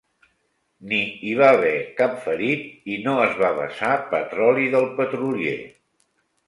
Ni 0.93 1.01
hi 1.27 1.35
va 1.41 1.49
haver 1.57 1.75
cap 2.01 2.17
ferit 2.25 2.91
i 2.95 2.99
no 3.07 3.15
es 3.27 3.39
va 3.45 3.55
vessar 3.61 3.93
petroli 4.17 4.69
del 4.79 4.93
petrolier. 5.03 5.59